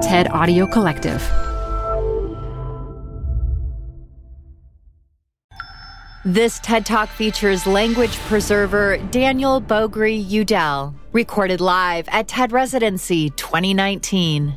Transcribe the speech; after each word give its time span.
TED 0.00 0.30
Audio 0.30 0.66
Collective. 0.66 1.20
This 6.24 6.58
TED 6.60 6.86
Talk 6.86 7.10
features 7.10 7.66
language 7.66 8.16
preserver 8.20 8.96
Daniel 9.10 9.60
Bögre 9.60 10.26
Udell, 10.26 10.94
recorded 11.12 11.60
live 11.60 12.08
at 12.08 12.28
TED 12.28 12.50
Residency 12.50 13.28
2019. 13.30 14.56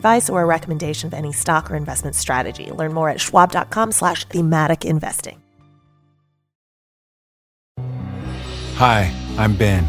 advice 0.01 0.31
or 0.31 0.41
a 0.41 0.45
recommendation 0.45 1.05
of 1.05 1.13
any 1.13 1.31
stock 1.31 1.69
or 1.69 1.75
investment 1.75 2.15
strategy. 2.15 2.71
Learn 2.71 2.91
more 2.91 3.09
at 3.09 3.21
schwab.com 3.21 3.91
slash 3.91 4.25
thematic 4.25 4.83
investing. 4.83 5.37
Hi, 8.77 9.13
I'm 9.37 9.55
Ben. 9.55 9.87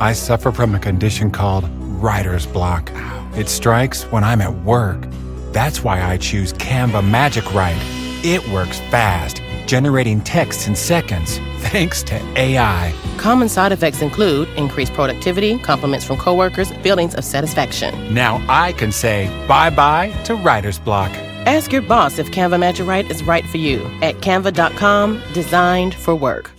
I 0.00 0.12
suffer 0.12 0.52
from 0.52 0.74
a 0.74 0.78
condition 0.78 1.30
called 1.30 1.64
writer's 2.02 2.46
block. 2.46 2.90
It 3.38 3.48
strikes 3.48 4.04
when 4.12 4.22
I'm 4.22 4.42
at 4.42 4.54
work. 4.64 5.06
That's 5.52 5.82
why 5.82 6.02
I 6.02 6.18
choose 6.18 6.52
Canva 6.52 7.08
Magic 7.08 7.54
Write. 7.54 7.80
It 8.22 8.46
works 8.48 8.80
fast, 8.90 9.40
generating 9.66 10.20
texts 10.20 10.66
in 10.66 10.74
seconds, 10.74 11.38
thanks 11.58 12.02
to 12.04 12.14
AI. 12.38 12.94
Common 13.18 13.48
side 13.48 13.72
effects 13.72 14.02
include 14.02 14.48
increased 14.56 14.92
productivity, 14.92 15.58
compliments 15.58 16.04
from 16.04 16.16
coworkers, 16.16 16.70
feelings 16.82 17.14
of 17.14 17.24
satisfaction. 17.24 18.12
Now 18.12 18.44
I 18.48 18.72
can 18.72 18.92
say 18.92 19.28
bye 19.48 19.70
bye 19.70 20.10
to 20.24 20.34
writer's 20.34 20.78
block. 20.78 21.10
Ask 21.46 21.72
your 21.72 21.82
boss 21.82 22.18
if 22.18 22.30
Canva 22.30 22.58
Magic 22.58 22.86
Write 22.86 23.10
is 23.10 23.22
right 23.22 23.44
for 23.46 23.58
you 23.58 23.84
at 24.00 24.16
canva.com, 24.16 25.20
designed 25.34 25.94
for 25.94 26.14
work. 26.14 26.50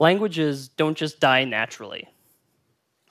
Languages 0.00 0.68
don't 0.68 0.96
just 0.96 1.20
die 1.20 1.44
naturally. 1.44 2.08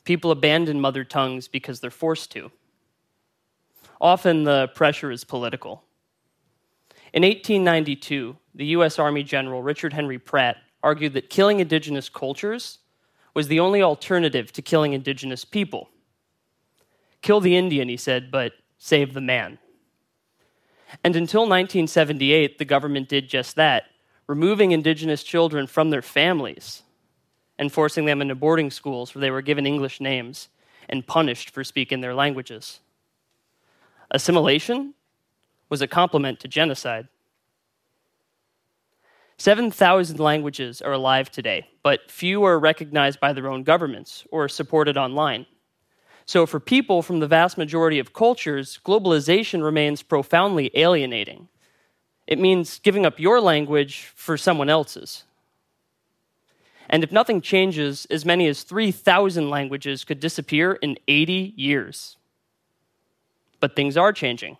People 0.06 0.32
abandon 0.32 0.82
mother 0.82 1.04
tongues 1.04 1.48
because 1.48 1.80
they're 1.80 1.92
forced 1.92 2.32
to. 2.32 2.52
Often 4.02 4.44
the 4.44 4.70
pressure 4.76 5.12
is 5.12 5.24
political. 5.24 5.84
In 7.14 7.24
1892, 7.24 8.38
the 8.56 8.66
U.S. 8.68 9.00
Army 9.00 9.24
General 9.24 9.62
Richard 9.62 9.94
Henry 9.94 10.20
Pratt 10.20 10.58
argued 10.82 11.14
that 11.14 11.30
killing 11.30 11.60
indigenous 11.60 12.08
cultures 12.08 12.80
was 13.34 13.48
the 13.48 13.60
only 13.60 13.82
alternative 13.82 14.52
to 14.54 14.62
killing 14.62 14.94
indigenous 14.94 15.44
people. 15.44 15.90
Kill 17.22 17.42
the 17.42 17.56
Indian, 17.56 17.90
he 17.90 17.98
said, 17.98 18.32
but 18.32 18.54
save 18.78 19.14
the 19.14 19.22
man. 19.22 19.58
And 21.04 21.16
until 21.16 21.42
1978, 21.42 22.58
the 22.58 22.66
government 22.66 23.10
did 23.10 23.30
just 23.30 23.56
that, 23.58 23.86
removing 24.28 24.72
indigenous 24.72 25.24
children 25.24 25.68
from 25.68 25.90
their 25.90 26.02
families 26.02 26.84
and 27.58 27.72
forcing 27.72 28.06
them 28.06 28.22
into 28.22 28.36
boarding 28.36 28.72
schools 28.72 29.14
where 29.14 29.20
they 29.20 29.32
were 29.32 29.42
given 29.42 29.66
English 29.66 30.00
names 30.00 30.48
and 30.88 31.06
punished 31.06 31.50
for 31.50 31.64
speaking 31.64 32.02
their 32.02 32.16
languages. 32.16 32.80
Assimilation 34.12 34.94
was 35.70 35.82
a 35.82 35.88
complement 35.88 36.40
to 36.40 36.48
genocide. 36.48 37.08
7,000 39.38 40.20
languages 40.20 40.82
are 40.82 40.92
alive 40.92 41.32
today, 41.32 41.70
but 41.82 42.12
few 42.12 42.44
are 42.44 42.60
recognized 42.60 43.20
by 43.20 43.32
their 43.32 43.48
own 43.48 43.64
governments 43.64 44.26
or 44.32 44.50
supported 44.50 44.98
online. 44.98 45.46
So, 46.26 46.46
for 46.46 46.60
people 46.60 47.02
from 47.02 47.22
the 47.22 47.28
vast 47.28 47.58
majority 47.58 48.00
of 48.00 48.14
cultures, 48.14 48.80
globalization 48.86 49.64
remains 49.64 50.04
profoundly 50.04 50.70
alienating. 50.76 51.48
It 52.28 52.38
means 52.38 52.80
giving 52.80 53.06
up 53.06 53.20
your 53.20 53.42
language 53.42 54.12
for 54.14 54.38
someone 54.38 54.70
else's. 54.70 55.24
And 56.90 57.04
if 57.04 57.12
nothing 57.12 57.42
changes, 57.42 58.06
as 58.12 58.26
many 58.26 58.48
as 58.48 58.64
3,000 58.64 59.50
languages 59.50 60.04
could 60.04 60.20
disappear 60.20 60.74
in 60.74 60.98
80 61.08 61.54
years. 61.56 62.18
But 63.60 63.76
things 63.76 63.98
are 63.98 64.14
changing. 64.14 64.58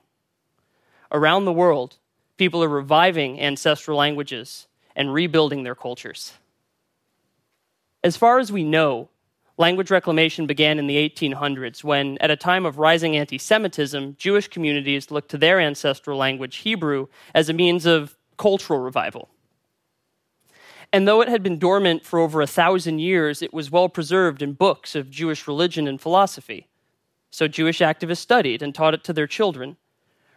Around 1.12 1.46
the 1.46 1.54
world, 1.54 1.98
people 2.38 2.64
are 2.64 2.70
reviving 2.70 3.40
ancestral 3.40 3.98
languages 3.98 4.68
and 4.96 5.14
rebuilding 5.14 5.64
their 5.64 5.76
cultures. 5.76 6.34
As 8.04 8.16
far 8.16 8.40
as 8.40 8.52
we 8.52 8.64
know, 8.64 9.10
language 9.58 9.92
reclamation 9.92 10.48
began 10.48 10.80
in 10.80 10.88
the 10.88 11.10
1800s 11.10 11.84
when, 11.84 12.18
at 12.20 12.32
a 12.32 12.38
time 12.38 12.66
of 12.66 12.80
rising 12.80 13.18
anti 13.18 13.38
Semitism, 13.38 14.16
Jewish 14.18 14.48
communities 14.48 15.12
looked 15.12 15.30
to 15.32 15.38
their 15.38 15.60
ancestral 15.60 16.18
language, 16.18 16.58
Hebrew, 16.58 17.08
as 17.36 17.50
a 17.50 17.54
means 17.54 17.86
of 17.86 18.16
cultural 18.38 18.80
revival. 18.80 19.30
And 20.92 21.08
though 21.08 21.22
it 21.22 21.28
had 21.28 21.44
been 21.44 21.60
dormant 21.60 22.06
for 22.06 22.20
over 22.20 22.42
a 22.42 22.48
thousand 22.48 23.00
years, 23.00 23.42
it 23.42 23.54
was 23.54 23.70
well 23.70 23.90
preserved 23.90 24.42
in 24.42 24.54
books 24.54 24.96
of 24.96 25.12
Jewish 25.12 25.48
religion 25.48 25.88
and 25.88 26.02
philosophy. 26.02 26.69
So 27.32 27.48
Jewish 27.48 27.80
activists 27.80 28.18
studied 28.18 28.62
and 28.62 28.74
taught 28.74 28.94
it 28.94 29.04
to 29.06 29.14
their 29.14 29.28
children, 29.28 29.78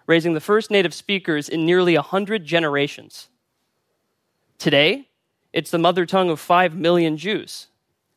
raising 0.07 0.35
the 0.35 0.41
first 0.41 0.71
native 0.71 0.95
speakers 0.95 1.49
in 1.49 1.65
nearly 1.65 1.95
a 1.95 2.03
hundred 2.03 2.45
generations. 2.45 3.29
Today, 4.59 5.09
it's 5.53 5.71
the 5.71 5.79
mother 5.79 6.07
tongue 6.07 6.31
of 6.31 6.41
five 6.41 6.75
million 6.75 7.17
Jews, 7.17 7.69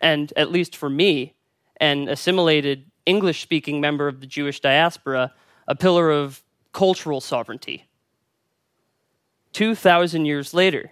and 0.02 0.32
at 0.36 0.52
least 0.52 0.76
for 0.76 0.90
me, 0.90 1.36
an 1.78 2.08
assimilated 2.08 2.86
English 3.06 3.42
speaking 3.42 3.82
member 3.82 4.08
of 4.08 4.20
the 4.20 4.28
Jewish 4.28 4.60
diaspora, 4.60 5.34
a 5.68 5.76
pillar 5.76 6.12
of 6.12 6.44
cultural 6.72 7.22
sovereignty. 7.22 7.88
2,000 9.54 10.26
years 10.26 10.54
later, 10.54 10.92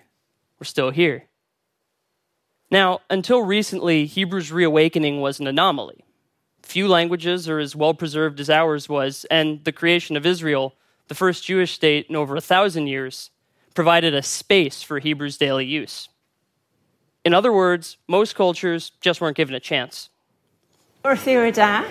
we're 0.59 0.66
still 0.66 0.89
here. 0.89 1.25
Now, 2.72 3.01
until 3.09 3.41
recently, 3.41 4.07
Hebrew's 4.07 4.51
reawakening 4.51 5.22
was 5.22 5.39
an 5.39 5.47
anomaly. 5.47 6.03
Few 6.63 6.88
languages 6.88 7.47
are 7.47 7.59
as 7.59 7.75
well 7.75 7.94
preserved 7.94 8.40
as 8.40 8.50
ours 8.50 8.90
was, 8.90 9.25
and 9.29 9.63
the 9.63 9.72
creation 9.72 10.18
of 10.18 10.25
Israel, 10.25 10.74
the 11.07 11.16
first 11.16 11.46
Jewish 11.46 11.74
state 11.74 12.07
in 12.09 12.16
over 12.16 12.35
a 12.35 12.41
thousand 12.41 12.88
years, 12.88 13.29
provided 13.75 14.13
a 14.13 14.24
space 14.24 14.81
for 14.81 15.00
Hebrew's 15.00 15.38
daily 15.38 15.66
use. 15.66 16.09
In 17.23 17.34
other 17.34 17.53
words, 17.53 17.97
most 18.07 18.35
cultures 18.35 18.91
just 19.02 19.22
weren't 19.22 19.38
given 19.38 19.56
a 19.56 19.59
chance. 19.59 20.09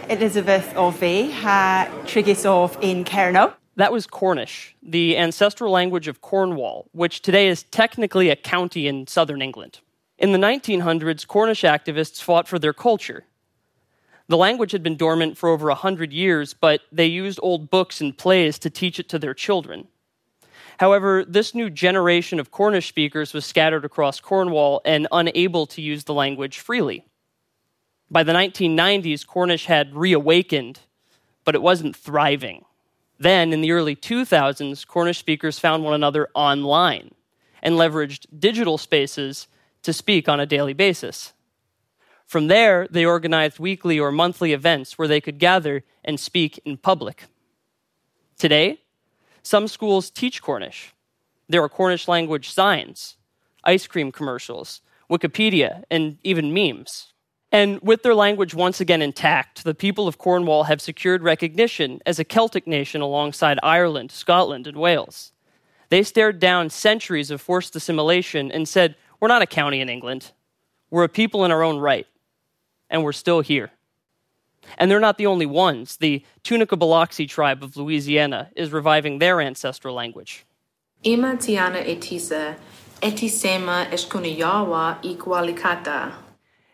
Elizabeth 0.08 0.74
o 0.74 0.90
ha 0.90 1.88
trigus 2.04 2.82
in. 2.82 3.52
That 3.76 3.92
was 3.92 4.06
Cornish, 4.06 4.74
the 4.82 5.16
ancestral 5.16 5.70
language 5.70 6.08
of 6.08 6.20
Cornwall, 6.20 6.88
which 6.92 7.22
today 7.22 7.48
is 7.48 7.62
technically 7.64 8.30
a 8.30 8.36
county 8.36 8.86
in 8.86 9.06
southern 9.06 9.40
England. 9.40 9.80
In 10.18 10.32
the 10.32 10.38
1900s, 10.38 11.26
Cornish 11.26 11.62
activists 11.62 12.22
fought 12.22 12.46
for 12.46 12.58
their 12.58 12.72
culture, 12.72 13.24
the 14.32 14.38
language 14.38 14.72
had 14.72 14.82
been 14.82 14.96
dormant 14.96 15.36
for 15.36 15.50
over 15.50 15.68
a 15.68 15.74
hundred 15.74 16.10
years, 16.10 16.54
but 16.54 16.80
they 16.90 17.04
used 17.04 17.38
old 17.42 17.68
books 17.68 18.00
and 18.00 18.16
plays 18.16 18.58
to 18.60 18.70
teach 18.70 18.98
it 18.98 19.06
to 19.10 19.18
their 19.18 19.34
children. 19.34 19.88
However, 20.78 21.22
this 21.22 21.54
new 21.54 21.68
generation 21.68 22.40
of 22.40 22.50
Cornish 22.50 22.88
speakers 22.88 23.34
was 23.34 23.44
scattered 23.44 23.84
across 23.84 24.20
Cornwall 24.20 24.80
and 24.86 25.06
unable 25.12 25.66
to 25.66 25.82
use 25.82 26.04
the 26.04 26.14
language 26.14 26.60
freely. 26.60 27.04
By 28.10 28.22
the 28.22 28.32
1990s, 28.32 29.26
Cornish 29.26 29.66
had 29.66 29.94
reawakened, 29.94 30.80
but 31.44 31.54
it 31.54 31.60
wasn't 31.60 31.94
thriving. 31.94 32.64
Then, 33.18 33.52
in 33.52 33.60
the 33.60 33.72
early 33.72 33.94
2000s, 33.94 34.86
Cornish 34.86 35.18
speakers 35.18 35.58
found 35.58 35.84
one 35.84 35.92
another 35.92 36.30
online 36.34 37.10
and 37.62 37.74
leveraged 37.74 38.28
digital 38.38 38.78
spaces 38.78 39.46
to 39.82 39.92
speak 39.92 40.26
on 40.26 40.40
a 40.40 40.46
daily 40.46 40.72
basis. 40.72 41.34
From 42.32 42.46
there, 42.46 42.88
they 42.90 43.04
organized 43.04 43.58
weekly 43.58 44.00
or 44.00 44.10
monthly 44.10 44.54
events 44.54 44.96
where 44.96 45.06
they 45.06 45.20
could 45.20 45.38
gather 45.38 45.84
and 46.02 46.18
speak 46.18 46.58
in 46.64 46.78
public. 46.78 47.24
Today, 48.38 48.80
some 49.42 49.68
schools 49.68 50.08
teach 50.08 50.40
Cornish. 50.40 50.94
There 51.50 51.62
are 51.62 51.68
Cornish 51.68 52.08
language 52.08 52.48
signs, 52.48 53.18
ice 53.64 53.86
cream 53.86 54.10
commercials, 54.10 54.80
Wikipedia, 55.10 55.82
and 55.90 56.16
even 56.24 56.54
memes. 56.54 57.12
And 57.52 57.78
with 57.82 58.02
their 58.02 58.14
language 58.14 58.54
once 58.54 58.80
again 58.80 59.02
intact, 59.02 59.62
the 59.62 59.74
people 59.74 60.08
of 60.08 60.16
Cornwall 60.16 60.64
have 60.64 60.80
secured 60.80 61.22
recognition 61.22 62.00
as 62.06 62.18
a 62.18 62.24
Celtic 62.24 62.66
nation 62.66 63.02
alongside 63.02 63.58
Ireland, 63.62 64.10
Scotland, 64.10 64.66
and 64.66 64.78
Wales. 64.78 65.32
They 65.90 66.02
stared 66.02 66.38
down 66.38 66.70
centuries 66.70 67.30
of 67.30 67.42
forced 67.42 67.76
assimilation 67.76 68.50
and 68.50 68.66
said, 68.66 68.96
We're 69.20 69.28
not 69.28 69.42
a 69.42 69.46
county 69.46 69.82
in 69.82 69.90
England. 69.90 70.32
We're 70.88 71.04
a 71.04 71.10
people 71.10 71.44
in 71.44 71.50
our 71.50 71.62
own 71.62 71.76
right, 71.78 72.06
and 72.92 73.02
we're 73.02 73.12
still 73.12 73.40
here. 73.40 73.72
And 74.78 74.88
they're 74.88 75.00
not 75.00 75.18
the 75.18 75.26
only 75.26 75.46
ones. 75.46 75.96
The 75.96 76.24
Tunica 76.44 76.76
Biloxi 76.76 77.26
tribe 77.26 77.64
of 77.64 77.76
Louisiana 77.76 78.50
is 78.54 78.70
reviving 78.70 79.18
their 79.18 79.40
ancestral 79.40 79.96
language. 79.96 80.44
Ima 81.02 81.34
tiana 81.36 81.84
etisa, 81.84 82.54
etisema 83.00 83.90
eshkuniyawa. 83.90 84.98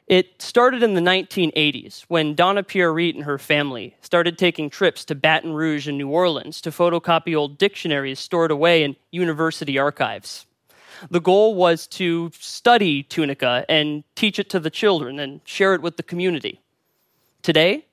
It 0.06 0.42
started 0.42 0.82
in 0.82 0.94
the 0.94 1.00
1980s 1.00 2.02
when 2.08 2.34
Donna 2.34 2.62
Pierite 2.62 3.14
and 3.14 3.24
her 3.24 3.38
family 3.38 3.96
started 4.00 4.36
taking 4.36 4.68
trips 4.68 5.04
to 5.06 5.14
Baton 5.14 5.52
Rouge 5.52 5.86
and 5.86 5.96
New 5.96 6.08
Orleans 6.08 6.60
to 6.62 6.70
photocopy 6.70 7.36
old 7.36 7.58
dictionaries 7.58 8.18
stored 8.18 8.50
away 8.50 8.82
in 8.82 8.96
university 9.10 9.78
archives. 9.78 10.46
The 11.10 11.20
goal 11.20 11.54
was 11.54 11.86
to 11.88 12.30
study 12.38 13.02
Tunica 13.02 13.64
and 13.68 14.04
teach 14.14 14.38
it 14.38 14.50
to 14.50 14.60
the 14.60 14.70
children 14.70 15.18
and 15.18 15.40
share 15.44 15.74
it 15.74 15.82
with 15.82 15.96
the 15.96 16.02
community. 16.02 16.60
Today, 17.42 17.86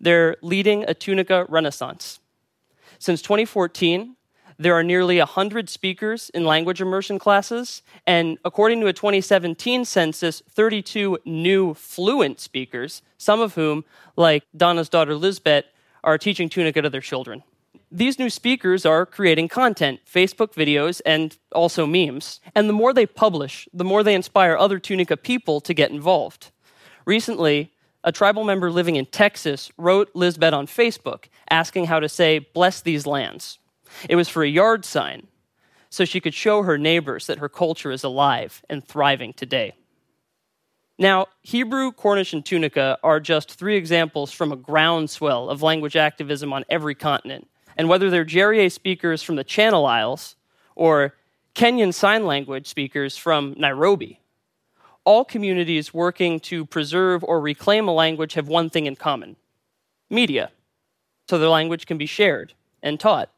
they're 0.00 0.36
leading 0.42 0.84
a 0.84 0.94
Tunica 0.94 1.46
renaissance. 1.48 2.20
Since 2.98 3.22
2014, 3.22 4.16
there 4.58 4.74
are 4.74 4.84
nearly 4.84 5.18
100 5.18 5.68
speakers 5.68 6.30
in 6.30 6.44
language 6.44 6.80
immersion 6.80 7.18
classes, 7.18 7.82
and 8.06 8.38
according 8.44 8.80
to 8.80 8.86
a 8.86 8.92
2017 8.92 9.84
census, 9.84 10.42
32 10.48 11.18
new 11.24 11.74
fluent 11.74 12.38
speakers, 12.40 13.02
some 13.18 13.40
of 13.40 13.54
whom, 13.54 13.84
like 14.16 14.44
Donna's 14.56 14.88
daughter 14.88 15.14
Lisbeth, 15.16 15.64
are 16.04 16.18
teaching 16.18 16.48
Tunica 16.48 16.82
to 16.82 16.90
their 16.90 17.00
children. 17.00 17.42
These 17.96 18.18
new 18.18 18.28
speakers 18.28 18.84
are 18.84 19.06
creating 19.06 19.46
content, 19.46 20.00
Facebook 20.04 20.52
videos, 20.52 21.00
and 21.06 21.38
also 21.52 21.86
memes. 21.86 22.40
And 22.52 22.68
the 22.68 22.72
more 22.72 22.92
they 22.92 23.06
publish, 23.06 23.68
the 23.72 23.84
more 23.84 24.02
they 24.02 24.16
inspire 24.16 24.56
other 24.56 24.80
Tunica 24.80 25.16
people 25.16 25.60
to 25.60 25.72
get 25.72 25.92
involved. 25.92 26.50
Recently, 27.06 27.70
a 28.02 28.10
tribal 28.10 28.42
member 28.42 28.68
living 28.72 28.96
in 28.96 29.06
Texas 29.06 29.70
wrote 29.78 30.10
Lisbeth 30.12 30.52
on 30.52 30.66
Facebook 30.66 31.26
asking 31.48 31.84
how 31.84 32.00
to 32.00 32.08
say, 32.08 32.40
bless 32.40 32.80
these 32.80 33.06
lands. 33.06 33.60
It 34.08 34.16
was 34.16 34.28
for 34.28 34.42
a 34.42 34.48
yard 34.48 34.84
sign, 34.84 35.28
so 35.88 36.04
she 36.04 36.18
could 36.20 36.34
show 36.34 36.64
her 36.64 36.76
neighbors 36.76 37.28
that 37.28 37.38
her 37.38 37.48
culture 37.48 37.92
is 37.92 38.02
alive 38.02 38.60
and 38.68 38.84
thriving 38.84 39.34
today. 39.34 39.72
Now, 40.98 41.26
Hebrew, 41.42 41.92
Cornish, 41.92 42.32
and 42.32 42.44
Tunica 42.44 42.98
are 43.04 43.20
just 43.20 43.52
three 43.52 43.76
examples 43.76 44.32
from 44.32 44.50
a 44.50 44.56
groundswell 44.56 45.48
of 45.48 45.62
language 45.62 45.94
activism 45.94 46.52
on 46.52 46.64
every 46.68 46.96
continent. 46.96 47.46
And 47.76 47.88
whether 47.88 48.10
they're 48.10 48.24
Jèrriais 48.24 48.72
speakers 48.72 49.22
from 49.22 49.36
the 49.36 49.44
Channel 49.44 49.86
Isles 49.86 50.36
or 50.74 51.14
Kenyan 51.54 51.92
Sign 51.92 52.26
Language 52.26 52.66
speakers 52.66 53.16
from 53.16 53.54
Nairobi, 53.56 54.20
all 55.04 55.24
communities 55.24 55.92
working 55.92 56.40
to 56.40 56.64
preserve 56.64 57.22
or 57.24 57.40
reclaim 57.40 57.88
a 57.88 57.94
language 57.94 58.34
have 58.34 58.48
one 58.48 58.70
thing 58.70 58.86
in 58.86 58.96
common 58.96 59.36
media, 60.10 60.50
so 61.28 61.38
their 61.38 61.48
language 61.48 61.86
can 61.86 61.98
be 61.98 62.06
shared 62.06 62.54
and 62.82 62.98
taught. 62.98 63.30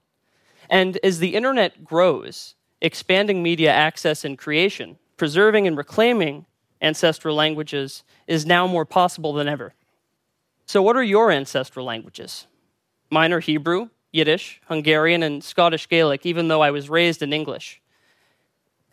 And 0.68 0.98
as 1.02 1.18
the 1.18 1.34
internet 1.34 1.84
grows, 1.84 2.54
expanding 2.80 3.42
media 3.42 3.72
access 3.72 4.24
and 4.24 4.36
creation, 4.36 4.98
preserving 5.16 5.66
and 5.66 5.76
reclaiming 5.76 6.46
ancestral 6.80 7.34
languages 7.34 8.04
is 8.26 8.46
now 8.46 8.66
more 8.66 8.84
possible 8.84 9.32
than 9.32 9.48
ever. 9.48 9.74
So, 10.66 10.82
what 10.82 10.96
are 10.96 11.02
your 11.02 11.30
ancestral 11.30 11.86
languages? 11.86 12.46
Mine 13.10 13.32
are 13.32 13.40
Hebrew, 13.40 13.88
Yiddish, 14.16 14.60
Hungarian, 14.66 15.22
and 15.22 15.44
Scottish 15.44 15.88
Gaelic, 15.88 16.24
even 16.24 16.48
though 16.48 16.62
I 16.62 16.70
was 16.70 16.88
raised 16.88 17.22
in 17.22 17.34
English. 17.34 17.82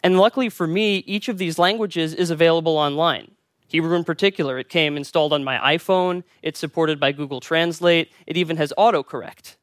And 0.04 0.20
luckily 0.20 0.50
for 0.50 0.68
me, 0.68 0.98
each 1.08 1.30
of 1.30 1.38
these 1.38 1.58
languages 1.58 2.14
is 2.14 2.30
available 2.30 2.78
online. 2.78 3.32
Hebrew 3.70 3.96
in 3.96 4.04
particular, 4.04 4.60
it 4.60 4.68
came 4.68 4.98
installed 4.98 5.32
on 5.32 5.44
my 5.44 5.78
iPhone, 5.78 6.24
it's 6.42 6.60
supported 6.60 7.00
by 7.00 7.14
Google 7.14 7.40
Translate, 7.40 8.12
it 8.28 8.36
even 8.36 8.58
has 8.58 8.74
autocorrect. 8.78 9.56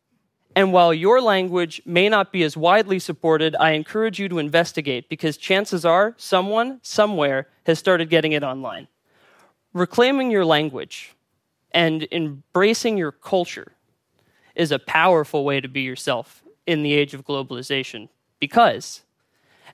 And 0.56 0.72
while 0.72 0.92
your 0.92 1.20
language 1.20 1.80
may 1.84 2.08
not 2.08 2.32
be 2.32 2.42
as 2.42 2.56
widely 2.56 2.98
supported, 2.98 3.54
I 3.60 3.72
encourage 3.72 4.18
you 4.18 4.28
to 4.30 4.38
investigate 4.38 5.08
because 5.08 5.36
chances 5.36 5.84
are 5.84 6.14
someone, 6.16 6.80
somewhere, 6.82 7.48
has 7.66 7.78
started 7.78 8.10
getting 8.10 8.32
it 8.32 8.42
online. 8.42 8.88
Reclaiming 9.74 10.30
your 10.30 10.44
language 10.44 11.14
and 11.70 12.08
embracing 12.10 12.96
your 12.96 13.12
culture 13.12 13.72
is 14.60 14.70
a 14.70 14.78
powerful 14.78 15.42
way 15.42 15.58
to 15.58 15.68
be 15.68 15.80
yourself 15.80 16.44
in 16.66 16.82
the 16.82 16.92
age 16.92 17.14
of 17.14 17.24
globalization 17.24 18.10
because, 18.38 19.00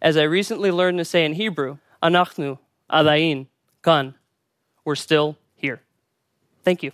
as 0.00 0.16
I 0.16 0.22
recently 0.22 0.70
learned 0.70 0.98
to 0.98 1.04
say 1.04 1.24
in 1.24 1.32
Hebrew, 1.32 1.78
anachnu, 2.00 2.60
adain, 2.88 3.48
kan, 3.82 4.14
we're 4.84 4.94
still 4.94 5.36
here. 5.56 5.80
Thank 6.62 6.84
you. 6.84 6.92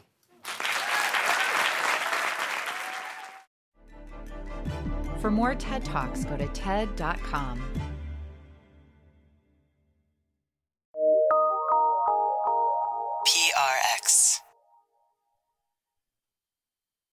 For 5.21 5.31
more 5.31 5.55
TED 5.55 5.85
Talks, 5.85 6.25
go 6.25 6.39
to 6.39 6.49
TED.com. 6.49 7.63